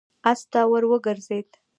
[0.29, 1.49] آس ته ور وګرځېد.